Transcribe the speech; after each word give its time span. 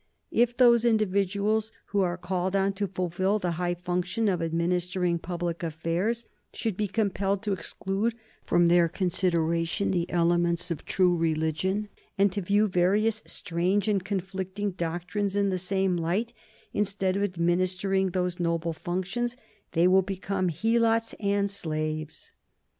If 0.31 0.57
those 0.57 0.83
individuals 0.83 1.71
who 1.89 1.99
are 2.01 2.17
called 2.17 2.55
on 2.55 2.73
to 2.73 2.87
fulfil 2.87 3.37
the 3.37 3.51
high 3.61 3.75
function 3.75 4.27
of 4.29 4.41
administering 4.41 5.19
public 5.19 5.61
affairs 5.61 6.25
should 6.55 6.75
be 6.75 6.87
compelled 6.87 7.43
to 7.43 7.53
exclude 7.53 8.15
from 8.43 8.67
their 8.67 8.87
consideration 8.89 9.91
the 9.91 10.09
elements 10.09 10.71
of 10.71 10.85
true 10.85 11.15
religion, 11.15 11.87
and 12.17 12.31
to 12.31 12.41
view 12.41 12.67
various 12.67 13.21
strange 13.27 13.87
and 13.87 14.03
conflicting 14.03 14.71
doctrines 14.71 15.35
in 15.35 15.49
the 15.49 15.59
same 15.59 15.95
light, 15.97 16.33
instead 16.73 17.15
of 17.15 17.21
administering 17.21 18.09
those 18.09 18.39
noble 18.39 18.73
functions, 18.73 19.37
they 19.73 19.87
will 19.87 20.01
become 20.01 20.49
helots 20.49 21.13
and 21.19 21.51
slaves." 21.51 22.31